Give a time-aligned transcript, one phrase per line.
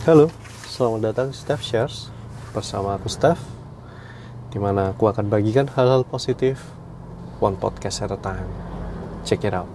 [0.00, 0.32] Halo,
[0.64, 2.08] selamat datang di Steph Shares
[2.56, 3.36] bersama aku Steph
[4.48, 6.72] Di mana aku akan bagikan hal-hal positif
[7.36, 8.48] One podcast at a time.
[9.28, 9.68] Check it out.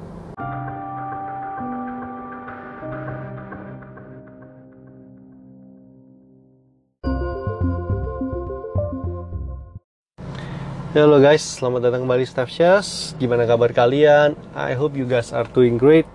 [10.97, 13.13] Halo guys, selamat datang kembali Steph Shares.
[13.21, 14.33] Gimana kabar kalian?
[14.57, 16.09] I hope you guys are doing great.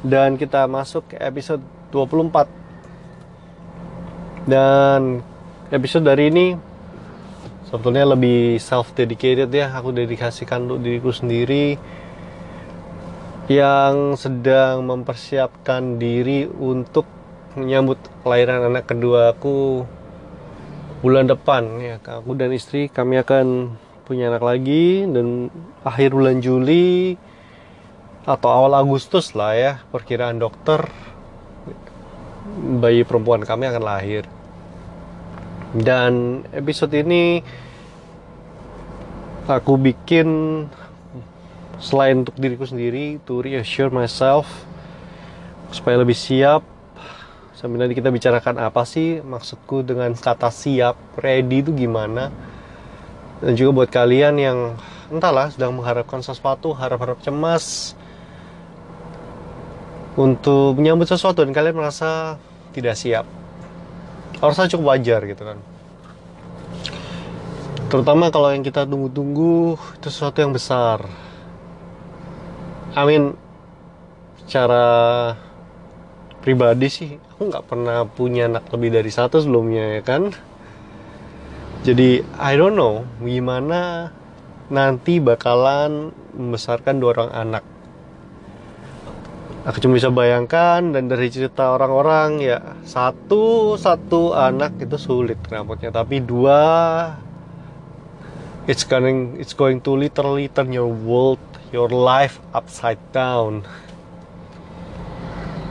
[0.00, 1.60] Dan kita masuk ke episode
[1.92, 2.59] 24
[4.48, 5.20] dan
[5.68, 6.46] episode dari ini
[7.68, 9.72] sebetulnya lebih self dedicated ya.
[9.76, 11.80] Aku dedikasikan untuk diriku sendiri
[13.50, 17.02] yang sedang mempersiapkan diri untuk
[17.58, 19.82] menyambut kelahiran anak kedua aku
[21.02, 23.74] bulan depan ya aku dan istri kami akan
[24.06, 25.50] punya anak lagi dan
[25.82, 27.18] akhir bulan Juli
[28.22, 30.86] atau awal Agustus lah ya perkiraan dokter
[32.80, 34.24] bayi perempuan kami akan lahir.
[35.70, 37.44] Dan episode ini
[39.46, 40.28] aku bikin
[41.80, 44.46] selain untuk diriku sendiri to reassure myself
[45.72, 46.60] supaya lebih siap
[47.56, 52.28] sambil nanti kita bicarakan apa sih maksudku dengan kata siap ready itu gimana
[53.40, 54.58] dan juga buat kalian yang
[55.08, 57.96] entahlah sedang mengharapkan sesuatu harap-harap cemas
[60.20, 62.36] untuk menyambut sesuatu dan kalian merasa
[62.76, 63.24] tidak siap.
[64.36, 65.58] Harusnya cukup wajar gitu kan.
[67.88, 71.08] Terutama kalau yang kita tunggu-tunggu itu sesuatu yang besar.
[72.94, 73.34] Amin.
[74.44, 74.86] Secara
[76.44, 80.22] pribadi sih aku nggak pernah punya anak lebih dari satu sebelumnya ya kan?
[81.80, 84.12] Jadi I don't know gimana
[84.70, 87.64] nanti bakalan membesarkan dua orang anak
[89.64, 95.92] aku cuma bisa bayangkan dan dari cerita orang-orang ya satu satu anak itu sulit rambutnya
[95.92, 97.12] tapi dua
[98.64, 101.40] it's going it's going to literally turn your world
[101.74, 103.62] your life upside down.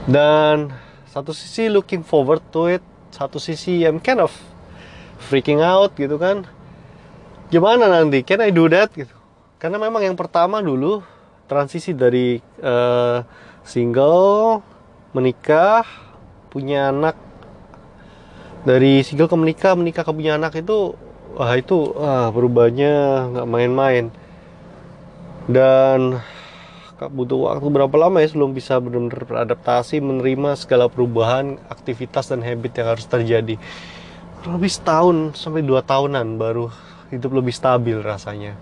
[0.08, 0.72] Dan
[1.06, 4.32] satu sisi looking forward to it satu sisi I'm kind of
[5.28, 6.48] freaking out gitu kan.
[7.52, 8.24] Gimana nanti?
[8.24, 8.90] Can I do that?
[8.96, 9.12] Gitu.
[9.60, 11.04] Karena memang yang pertama dulu
[11.50, 13.20] transisi dari uh,
[13.70, 14.66] single
[15.14, 15.86] menikah
[16.50, 17.14] punya anak.
[18.66, 20.98] Dari single ke menikah menikah ke punya anak itu
[21.38, 22.94] wah itu ah, perubahannya
[23.30, 24.04] nggak main-main.
[25.46, 26.18] Dan
[27.00, 32.74] butuh waktu berapa lama ya sebelum bisa benar-benar beradaptasi menerima segala perubahan aktivitas dan habit
[32.76, 33.54] yang harus terjadi?
[34.44, 36.68] Lebih setahun sampai dua tahunan baru
[37.14, 38.54] hidup lebih stabil rasanya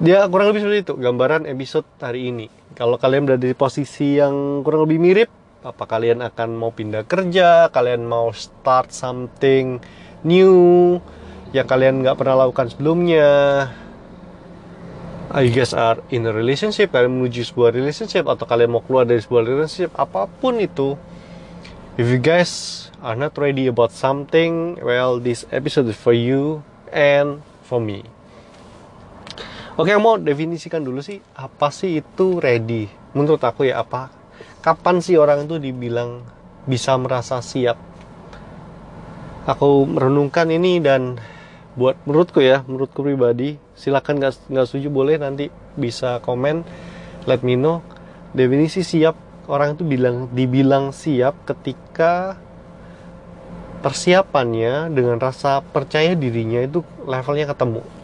[0.00, 2.48] dia kurang lebih seperti itu gambaran episode hari ini.
[2.72, 5.28] Kalau kalian berada di posisi yang kurang lebih mirip,
[5.60, 9.76] apa kalian akan mau pindah kerja, kalian mau start something
[10.24, 10.96] new
[11.52, 13.28] yang kalian nggak pernah lakukan sebelumnya.
[15.36, 19.20] You guys are in a relationship, kalian menuju sebuah relationship atau kalian mau keluar dari
[19.20, 20.96] sebuah relationship, apa pun itu.
[22.00, 27.44] If you guys are not ready about something, well, this episode is for you and
[27.68, 28.08] for me.
[29.80, 32.84] Oke, mau definisikan dulu sih apa sih itu ready?
[33.16, 34.12] Menurut aku ya apa?
[34.60, 36.20] Kapan sih orang itu dibilang
[36.68, 37.80] bisa merasa siap?
[39.48, 41.16] Aku merenungkan ini dan
[41.80, 45.48] buat menurutku ya, menurutku pribadi, silakan nggak nggak setuju boleh nanti
[45.80, 46.60] bisa komen,
[47.24, 47.80] let me know.
[48.36, 49.16] Definisi siap
[49.48, 52.36] orang itu bilang dibilang siap ketika
[53.80, 57.99] persiapannya dengan rasa percaya dirinya itu levelnya ketemu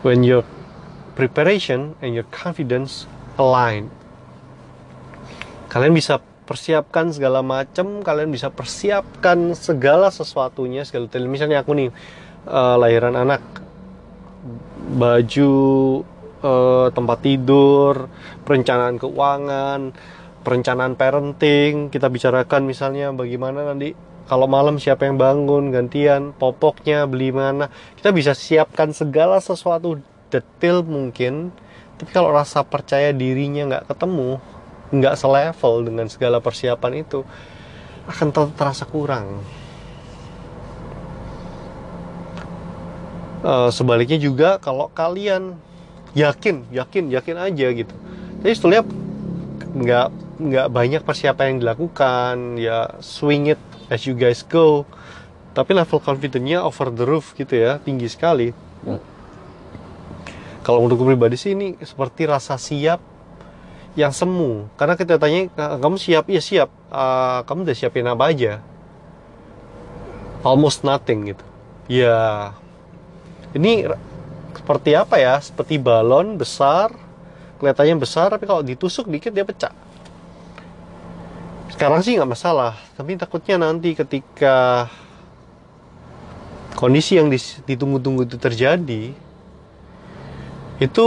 [0.00, 0.44] when your
[1.14, 3.04] preparation and your confidence
[3.36, 3.92] align.
[5.70, 6.18] Kalian bisa
[6.48, 11.88] persiapkan segala macam, kalian bisa persiapkan segala sesuatunya, segala misalnya aku nih
[12.50, 13.38] uh, lahiran anak,
[14.98, 15.54] baju,
[16.42, 18.10] uh, tempat tidur,
[18.42, 19.94] perencanaan keuangan,
[20.42, 23.94] perencanaan parenting, kita bicarakan misalnya bagaimana nanti
[24.30, 25.74] kalau malam siapa yang bangun?
[25.74, 26.30] Gantian.
[26.38, 27.66] Popoknya beli mana?
[27.98, 29.98] Kita bisa siapkan segala sesuatu
[30.30, 31.50] detail mungkin.
[31.98, 34.38] Tapi kalau rasa percaya dirinya nggak ketemu
[34.94, 37.26] nggak selevel dengan segala persiapan itu
[38.06, 39.42] akan terasa kurang.
[43.40, 45.58] Uh, sebaliknya juga kalau kalian
[46.14, 47.94] yakin yakin yakin aja gitu.
[48.46, 48.86] Jadi setelah
[49.74, 50.06] nggak
[50.40, 54.86] nggak banyak persiapan yang dilakukan ya swing it as you guys go.
[55.50, 58.54] Tapi level confidence-nya over the roof gitu ya tinggi sekali.
[58.80, 58.96] Hmm.
[60.60, 63.02] kalau menurutku pribadi sih ini seperti rasa siap
[63.98, 64.70] yang semu.
[64.78, 66.30] Karena kita tanya kamu siap?
[66.30, 66.68] Iya siap.
[66.88, 68.62] Uh, kamu udah siapin apa aja?
[70.46, 71.44] Almost nothing gitu.
[71.90, 72.54] Ya
[73.52, 73.90] ini
[74.54, 75.42] seperti apa ya?
[75.42, 76.94] Seperti balon besar
[77.60, 79.76] kelihatannya besar tapi kalau ditusuk dikit dia pecah
[81.70, 84.88] sekarang sih nggak masalah tapi takutnya nanti ketika
[86.74, 87.30] kondisi yang
[87.66, 89.14] ditunggu-tunggu itu terjadi
[90.80, 91.06] itu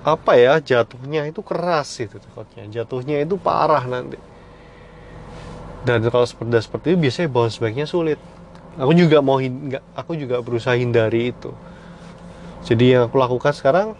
[0.00, 2.64] apa ya jatuhnya itu keras itu takutnya.
[2.70, 4.16] Jatuhnya itu parah nanti.
[5.84, 8.20] Dan kalau seperti seperti itu biasanya bounce backnya sulit.
[8.80, 11.52] Aku juga mau nggak aku juga berusaha hindari itu.
[12.64, 13.98] Jadi yang aku lakukan sekarang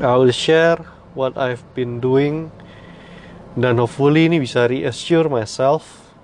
[0.00, 0.80] I will share
[1.12, 2.48] what I've been doing
[3.58, 6.14] dan hopefully ini bisa reassure myself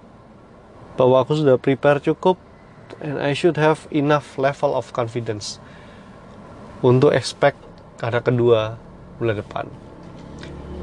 [0.95, 2.39] bahwa aku sudah prepare cukup
[3.03, 5.59] and I should have enough level of confidence
[6.81, 7.59] untuk expect
[7.99, 8.61] karena kedua
[9.19, 9.67] bulan depan.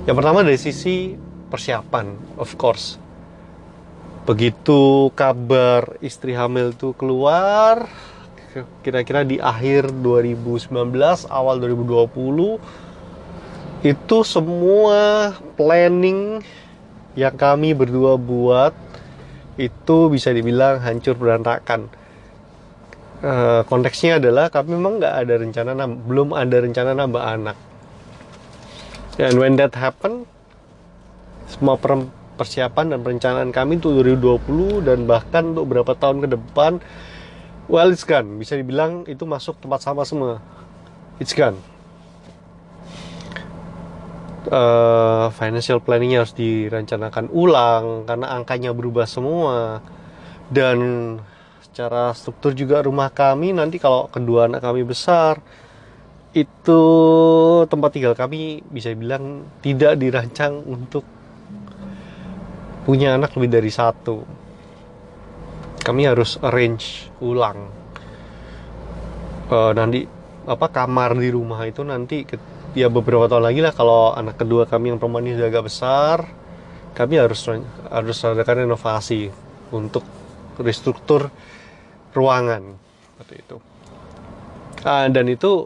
[0.03, 1.15] Yang pertama dari sisi
[1.47, 2.99] persiapan, of course.
[4.27, 7.87] Begitu kabar istri hamil itu keluar,
[8.83, 10.71] kira-kira di akhir 2019,
[11.27, 12.59] awal 2020,
[13.83, 16.39] itu semua planning
[17.19, 18.71] yang kami berdua buat
[19.59, 21.91] itu bisa dibilang hancur berantakan.
[23.23, 27.57] Uh, konteksnya adalah kami memang nggak ada rencana belum ada rencana nambah anak.
[29.19, 30.23] Dan when that happen,
[31.51, 31.75] semua
[32.39, 36.79] persiapan dan perencanaan kami untuk 2020 dan bahkan untuk beberapa tahun ke depan,
[37.67, 38.39] well it's gone.
[38.39, 40.39] Bisa dibilang itu masuk tempat sama semua.
[41.19, 41.72] It's gone
[44.49, 49.79] uh, financial planningnya harus direncanakan ulang karena angkanya berubah semua.
[50.51, 50.79] Dan
[51.63, 55.41] secara struktur juga rumah kami nanti kalau kedua anak kami besar
[56.33, 56.81] itu
[57.69, 61.05] tempat tinggal kami bisa bilang tidak dirancang untuk
[62.83, 64.25] punya anak lebih dari satu.
[65.83, 67.69] Kami harus arrange ulang.
[69.51, 70.07] Uh, nanti
[70.43, 72.25] apa kamar di rumah itu nanti
[72.73, 76.17] ya beberapa tahun lagi lah kalau anak kedua kami yang perempuan ini sudah agak besar
[76.93, 77.41] kami harus
[77.89, 79.29] harus adakan renovasi
[79.73, 80.05] untuk
[80.61, 81.33] restruktur
[82.13, 82.77] ruangan
[83.13, 83.57] seperti itu.
[84.85, 85.65] Uh, dan itu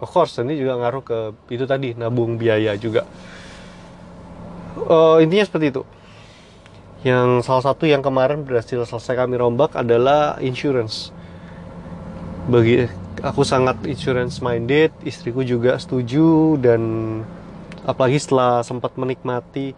[0.00, 1.18] of course ini juga ngaruh ke
[1.52, 3.04] itu tadi nabung biaya juga.
[4.88, 5.82] Uh, intinya seperti itu.
[7.04, 11.12] Yang salah satu yang kemarin berhasil selesai kami rombak adalah insurance.
[12.48, 12.88] Bagi
[13.24, 16.82] aku sangat insurance minded istriku juga setuju dan
[17.88, 19.72] apalagi setelah sempat menikmati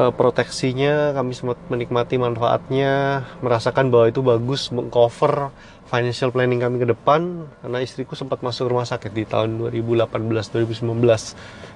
[0.00, 5.52] uh, proteksinya kami sempat menikmati manfaatnya merasakan bahwa itu bagus mengcover
[5.88, 10.88] financial planning kami ke depan karena istriku sempat masuk rumah sakit di tahun 2018 2019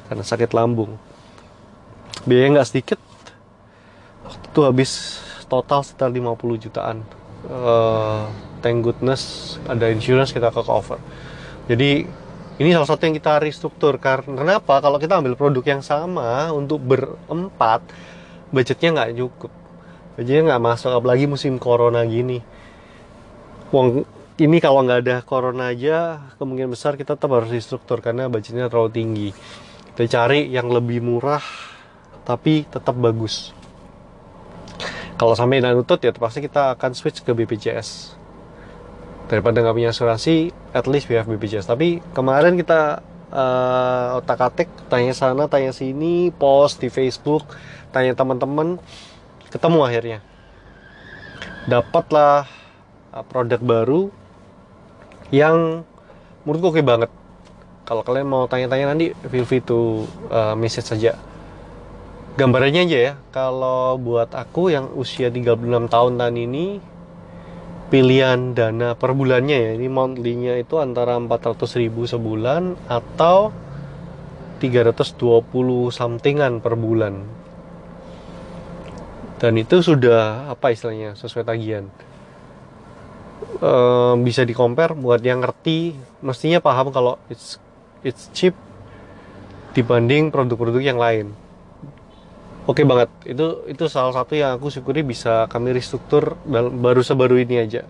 [0.08, 0.96] karena sakit lambung.
[2.25, 3.00] Biaya nggak sedikit
[4.25, 4.90] waktu itu habis
[5.49, 7.05] total sekitar 50 jutaan.
[7.49, 8.29] Uh,
[8.62, 11.03] thank goodness ada insurance kita ke cover.
[11.67, 12.06] Jadi
[12.62, 16.79] ini salah satu yang kita restruktur karena apa kalau kita ambil produk yang sama untuk
[16.79, 17.82] berempat
[18.55, 19.53] budgetnya nggak cukup.
[20.14, 22.38] Budgetnya nggak masuk apalagi musim corona gini.
[23.75, 24.06] Uang
[24.38, 28.91] ini kalau nggak ada corona aja kemungkinan besar kita tetap harus restruktur karena budgetnya terlalu
[28.94, 29.29] tinggi.
[29.93, 31.43] Kita cari yang lebih murah
[32.23, 33.51] tapi tetap bagus.
[35.19, 38.21] Kalau sampai nutut ya pasti kita akan switch ke BPJS
[39.32, 43.01] daripada nggak punya asuransi at least we have BPJS tapi kemarin kita
[43.32, 47.48] uh, otak atik tanya sana tanya sini post di Facebook
[47.93, 48.77] tanya teman-teman
[49.53, 50.19] ketemu akhirnya.
[51.69, 52.48] Dapatlah
[53.12, 54.01] uh, produk baru
[55.29, 55.84] yang
[56.48, 57.12] menurutku oke banget.
[57.84, 61.20] Kalau kalian mau tanya-tanya nanti feel free to uh, message saja.
[62.32, 66.81] Gambarannya aja ya kalau buat aku yang usia 36 tahun tahun ini
[67.93, 69.70] pilihan dana per bulannya ya.
[69.77, 73.53] Ini monthly-nya itu antara 400 ribu sebulan atau
[74.65, 77.20] 320 somethingan per bulan.
[79.37, 81.84] Dan itu sudah apa istilahnya sesuai tagihan.
[83.61, 85.93] Ehm, bisa di compare buat yang ngerti
[86.25, 87.61] mestinya paham kalau it's
[88.01, 88.56] it's cheap
[89.77, 91.34] dibanding produk-produk yang lain
[92.63, 97.35] Oke okay banget, itu itu salah satu yang aku syukuri bisa kami restruktur baru sebaru
[97.43, 97.83] ini aja.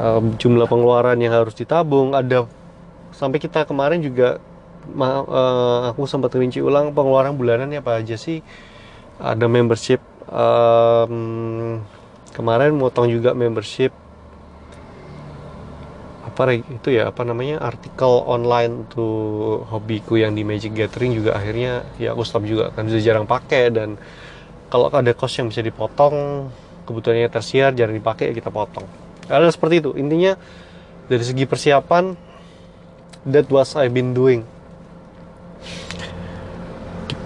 [0.00, 2.48] Um, jumlah pengeluaran yang harus ditabung ada
[3.12, 4.40] sampai kita kemarin juga
[4.96, 8.40] uh, aku sempat rinci ulang pengeluaran bulanan apa aja sih.
[9.20, 10.00] Ada membership
[10.32, 11.84] um,
[12.32, 13.92] kemarin motong juga membership
[16.38, 21.82] apa itu ya apa namanya artikel online tuh hobiku yang di Magic Gathering juga akhirnya
[21.98, 23.98] ya aku stop juga kan sudah jarang pakai dan
[24.70, 26.46] kalau ada cost yang bisa dipotong
[26.86, 28.86] kebutuhannya tersiar jarang dipakai ya kita potong.
[29.26, 29.90] Ada seperti itu.
[29.98, 30.38] Intinya
[31.10, 32.14] dari segi persiapan
[33.26, 34.46] that was I've been doing.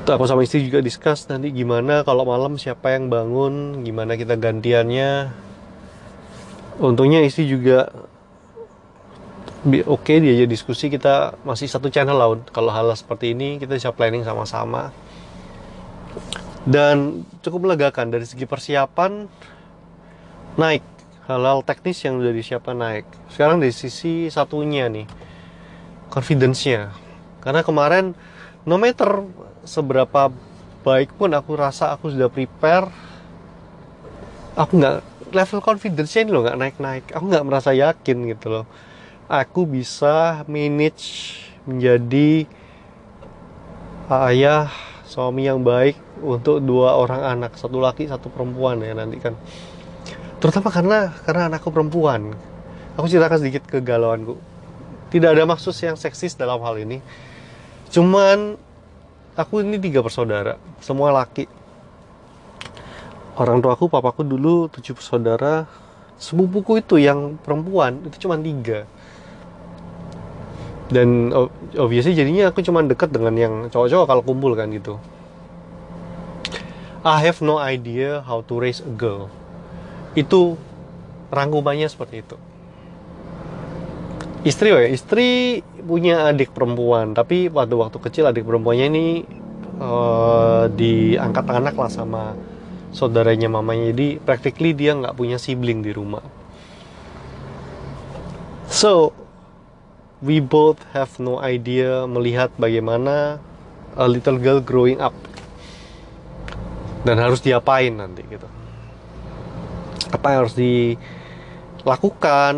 [0.02, 4.40] Kita aku sama istri juga discuss nanti gimana kalau malam siapa yang bangun gimana kita
[4.40, 5.36] gantiannya.
[6.80, 7.92] Untungnya istri juga
[9.62, 13.78] oke okay, dia aja diskusi kita masih satu channel lah kalau hal seperti ini kita
[13.78, 14.90] bisa planning sama-sama.
[16.66, 19.30] Dan cukup melegakan dari segi persiapan
[20.58, 20.82] naik.
[21.30, 23.06] Hal-hal teknis yang sudah disiapkan naik.
[23.30, 25.06] Sekarang dari sisi satunya nih
[26.10, 26.90] confidence-nya.
[27.38, 28.18] Karena kemarin
[28.66, 29.22] no matter
[29.62, 30.34] seberapa
[30.82, 32.90] baik pun aku rasa aku sudah prepare
[34.58, 34.98] aku nggak
[35.30, 37.04] level confidence-nya ini loh nggak naik-naik.
[37.14, 38.66] Aku nggak merasa yakin gitu loh
[39.32, 42.44] aku bisa manage menjadi
[44.28, 44.68] ayah
[45.08, 49.32] suami yang baik untuk dua orang anak satu laki satu perempuan ya nanti kan.
[50.36, 52.36] Terutama karena karena anakku perempuan.
[53.00, 54.36] Aku ceritakan sedikit kegalauanku.
[55.08, 57.00] Tidak ada maksud yang seksis dalam hal ini.
[57.88, 58.60] Cuman
[59.32, 61.48] aku ini tiga bersaudara semua laki.
[63.32, 65.64] Orang tuaku papaku dulu tujuh bersaudara.
[66.20, 68.84] Sepupuku itu yang perempuan itu cuma tiga
[70.88, 71.30] dan
[71.78, 74.98] obviously jadinya aku cuma dekat dengan yang cowok-cowok kalau kumpul kan gitu.
[77.02, 79.26] I have no idea how to raise a girl.
[80.14, 80.54] Itu
[81.34, 82.36] rangkumannya seperti itu.
[84.42, 85.28] Istri ya istri
[85.82, 89.06] punya adik perempuan tapi waktu waktu kecil adik perempuannya ini
[89.78, 92.34] uh, diangkat anak lah sama
[92.94, 93.90] saudaranya mamanya.
[93.90, 96.22] Jadi practically dia nggak punya sibling di rumah.
[98.70, 99.21] So
[100.22, 103.42] we both have no idea melihat bagaimana
[103.98, 105.12] a little girl growing up.
[107.02, 108.46] Dan harus diapain nanti gitu.
[110.14, 110.54] Apa yang harus
[111.82, 112.54] dilakukan?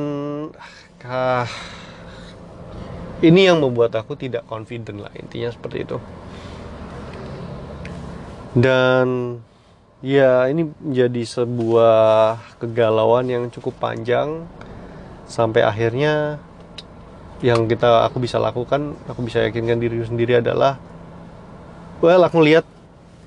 [1.05, 1.49] Ah,
[3.25, 5.97] ini yang membuat aku tidak confident lah intinya seperti itu.
[8.53, 9.41] Dan
[10.05, 14.45] ya ini menjadi sebuah kegalauan yang cukup panjang
[15.25, 16.37] sampai akhirnya
[17.45, 20.81] yang kita aku bisa lakukan aku bisa yakinkan diri sendiri adalah
[22.01, 22.65] well aku lihat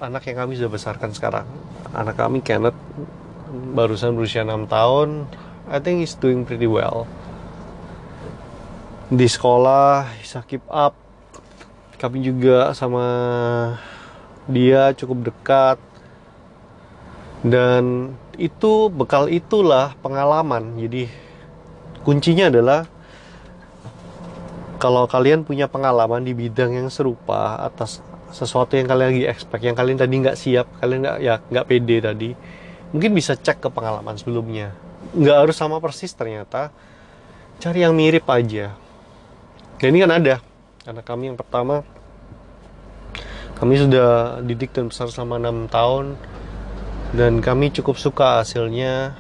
[0.02, 1.46] anak yang kami sudah besarkan sekarang.
[1.94, 2.78] Anak kami Kenneth
[3.74, 5.30] barusan berusia 6 tahun
[5.70, 7.06] I think he's doing pretty well.
[9.14, 10.98] Di sekolah bisa keep up.
[11.98, 13.06] Kami juga sama
[14.50, 15.78] dia cukup dekat.
[17.46, 20.78] Dan itu bekal itulah pengalaman.
[20.78, 21.10] Jadi
[22.08, 22.88] kuncinya adalah
[24.77, 29.77] kalau kalian punya pengalaman di bidang yang serupa atas sesuatu yang kalian lagi expect yang
[29.77, 32.29] kalian tadi nggak siap kalian nggak ya nggak pede tadi
[32.91, 34.72] mungkin bisa cek ke pengalaman sebelumnya.
[35.15, 36.72] Nggak harus sama persis ternyata.
[37.57, 38.75] Cari yang mirip aja.
[39.81, 40.36] Dan ini kan ada
[40.88, 41.84] anak kami yang pertama.
[43.57, 46.13] Kami sudah didik dan besar selama enam tahun
[47.17, 49.17] dan kami cukup suka hasilnya.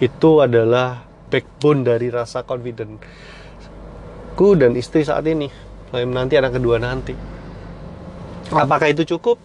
[0.00, 3.02] Itu adalah backbone dari rasa confident
[4.34, 5.50] ku dan istri saat ini.
[5.90, 7.14] Nanti anak kedua nanti.
[8.50, 9.38] Apakah itu cukup?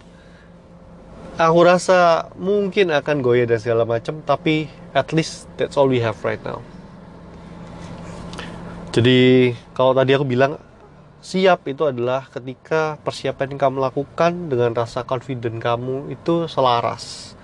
[1.35, 6.15] Aku rasa mungkin akan goyah dan segala macam tapi at least that's all we have
[6.23, 6.63] right now.
[8.95, 10.55] Jadi kalau tadi aku bilang
[11.19, 17.35] siap itu adalah ketika persiapan yang kamu lakukan dengan rasa confident kamu itu selaras.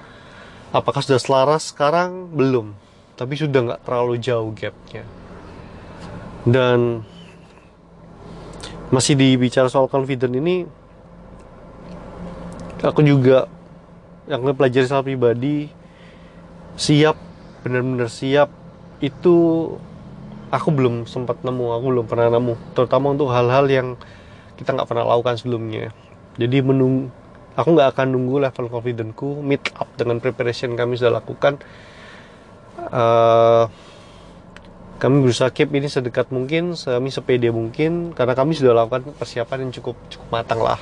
[0.71, 1.75] Apakah sudah selaras?
[1.75, 2.71] Sekarang belum.
[3.19, 5.03] Tapi sudah nggak terlalu jauh gapnya.
[6.47, 7.03] Dan
[8.91, 10.67] masih dibicara soal confident ini
[12.83, 13.47] aku juga
[14.27, 15.71] yang pelajari soal pribadi
[16.75, 17.15] siap
[17.61, 18.49] benar-benar siap.
[19.01, 19.67] Itu
[20.53, 22.53] aku belum sempat nemu aku belum pernah nemu.
[22.77, 23.87] Terutama untuk hal-hal yang
[24.57, 25.89] kita nggak pernah lakukan sebelumnya.
[26.37, 27.09] Jadi menung
[27.57, 31.61] aku nggak akan nunggu level confidentku meet up dengan preparation kami sudah lakukan.
[32.91, 33.69] Uh,
[35.01, 39.71] kami berusaha keep ini sedekat mungkin, kami sepede mungkin, karena kami sudah lakukan persiapan yang
[39.73, 40.77] cukup cukup matang lah.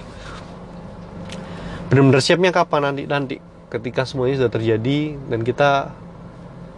[1.87, 3.35] Benar-benar siapnya kapan nanti nanti
[3.71, 5.95] ketika semuanya sudah terjadi dan kita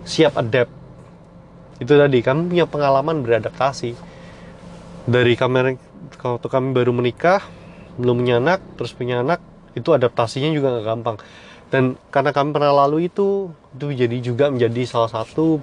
[0.06, 0.70] siap adapt.
[1.82, 3.98] Itu tadi kami punya pengalaman beradaptasi
[5.10, 5.74] dari kamera
[6.22, 7.42] waktu kami baru menikah,
[7.98, 9.42] belum punya anak, terus punya anak,
[9.74, 11.18] itu adaptasinya juga nggak gampang.
[11.74, 15.58] Dan karena kami pernah lalu itu, itu jadi juga menjadi salah satu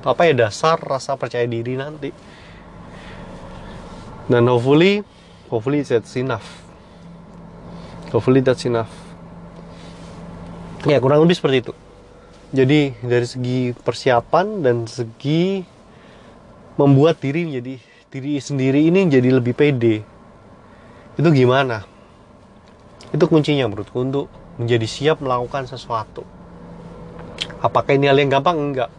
[0.00, 2.08] apa ya dasar rasa percaya diri nanti.
[4.30, 5.04] Dan hopefully
[5.52, 6.46] hopefully that's enough.
[8.14, 8.90] Hopefully that's enough.
[10.88, 11.72] Ya kurang lebih seperti itu.
[12.50, 15.62] Jadi dari segi persiapan dan segi
[16.80, 17.76] membuat diri menjadi
[18.10, 20.02] diri sendiri ini jadi lebih pede.
[21.20, 21.84] Itu gimana?
[23.12, 24.26] Itu kuncinya menurutku untuk
[24.56, 26.24] menjadi siap melakukan sesuatu.
[27.60, 28.56] Apakah ini hal yang gampang?
[28.56, 28.90] Enggak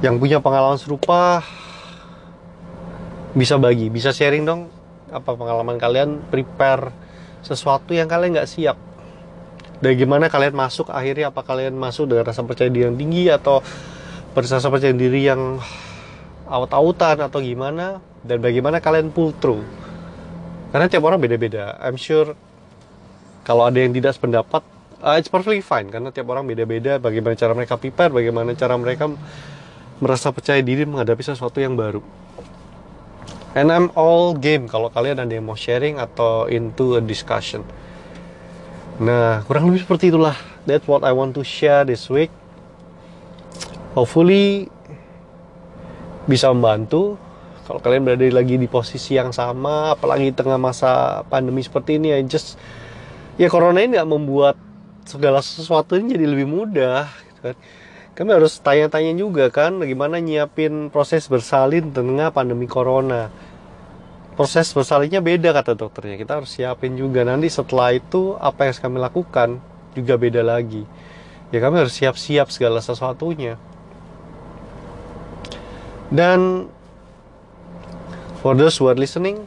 [0.00, 1.44] yang punya pengalaman serupa
[3.36, 4.72] bisa bagi bisa sharing dong.
[5.10, 6.94] Apa pengalaman kalian prepare
[7.44, 8.76] sesuatu yang kalian nggak siap?
[9.80, 13.64] Dari gimana kalian masuk akhirnya apa kalian masuk dengan rasa percaya diri yang tinggi atau
[14.36, 15.60] rasa percaya diri yang
[16.48, 18.00] aut-autan atau gimana?
[18.20, 19.64] Dan bagaimana kalian pull through?
[20.70, 21.76] Karena tiap orang beda-beda.
[21.80, 22.36] I'm sure
[23.42, 24.62] kalau ada yang tidak sependapat
[25.00, 25.88] uh, it's perfectly fine.
[25.88, 29.10] Karena tiap orang beda-beda bagaimana cara mereka prepare bagaimana cara mereka
[30.00, 32.00] merasa percaya diri menghadapi sesuatu yang baru
[33.54, 37.62] and I'm all game kalau kalian ada yang mau sharing atau into a discussion
[39.00, 40.36] Nah, kurang lebih seperti itulah.
[40.68, 42.28] That's what I want to share this week.
[43.96, 44.68] Hopefully
[46.28, 47.16] bisa membantu
[47.64, 52.20] kalau kalian berada lagi di posisi yang sama, apalagi tengah masa pandemi seperti ini ya
[52.28, 52.60] just
[53.40, 54.60] ya corona ini nggak membuat
[55.08, 57.56] segala sesuatu ini jadi lebih mudah gitu kan.
[58.14, 63.30] Kami harus tanya-tanya juga kan bagaimana nyiapin proses bersalin tengah pandemi corona.
[64.34, 66.16] Proses bersalinnya beda kata dokternya.
[66.18, 67.22] Kita harus siapin juga.
[67.22, 69.48] Nanti setelah itu apa yang kami lakukan
[69.94, 70.84] juga beda lagi.
[71.50, 73.58] Ya kami harus siap-siap segala sesuatunya.
[76.10, 76.66] Dan
[78.42, 79.46] for those who are listening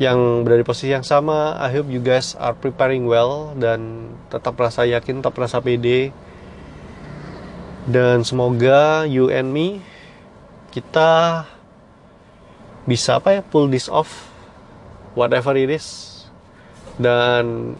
[0.00, 4.56] yang berada di posisi yang sama I hope you guys are preparing well dan tetap
[4.56, 6.10] rasa yakin tetap rasa pede
[7.88, 9.82] dan semoga you and me
[10.70, 11.42] kita
[12.86, 14.30] bisa apa ya pull this off
[15.18, 16.08] whatever it is.
[17.00, 17.74] Dan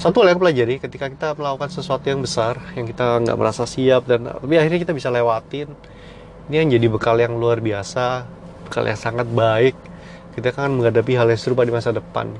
[0.00, 4.08] satu hal yang pelajari ketika kita melakukan sesuatu yang besar yang kita nggak merasa siap
[4.08, 5.68] dan tapi akhirnya kita bisa lewatin.
[6.50, 8.26] Ini yang jadi bekal yang luar biasa
[8.70, 9.74] bekal yang sangat baik.
[10.30, 12.30] Kita akan menghadapi hal yang serupa di masa depan.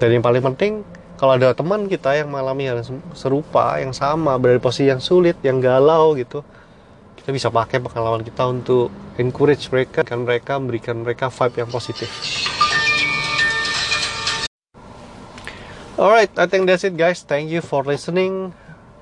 [0.00, 0.72] Dan yang paling penting
[1.22, 2.82] kalau ada teman kita yang mengalami hal
[3.14, 6.42] serupa yang sama berada di posisi yang sulit yang galau gitu
[7.14, 8.90] kita bisa pakai pengalaman kita untuk
[9.22, 12.10] encourage mereka kan mereka memberikan mereka vibe yang positif.
[15.94, 17.22] Alright I think that's it guys.
[17.22, 18.50] Thank you for listening.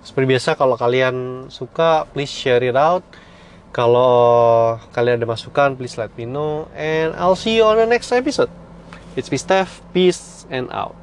[0.05, 3.01] Seperti biasa kalau kalian suka please share it out.
[3.73, 8.13] Kalau kalian ada masukan please let me know and I'll see you on the next
[8.13, 8.53] episode.
[9.17, 9.81] It's me Steph.
[9.97, 11.00] Peace and out